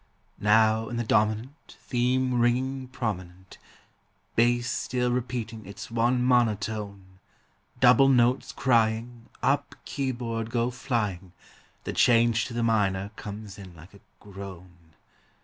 Now 0.39 0.89
in 0.89 0.97
the 0.97 1.03
dominant 1.03 1.77
Theme 1.79 2.39
ringing 2.41 2.87
prominent, 2.87 3.59
Bass 4.35 4.67
still 4.67 5.11
repeating 5.11 5.63
its 5.67 5.91
one 5.91 6.23
monotone, 6.23 7.19
Double 7.79 8.09
notes 8.09 8.51
crying, 8.51 9.29
Up 9.43 9.75
keyboard 9.85 10.49
go 10.49 10.71
flying, 10.71 11.33
The 11.83 11.93
change 11.93 12.45
to 12.45 12.53
the 12.55 12.63
minor 12.63 13.11
comes 13.15 13.59
in 13.59 13.75
like 13.75 13.93
a 13.93 13.99
groan. 14.19 14.95